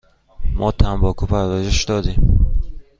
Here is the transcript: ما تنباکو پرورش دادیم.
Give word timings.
ما 0.53 0.71
تنباکو 0.71 1.25
پرورش 1.25 1.83
دادیم. 1.83 2.19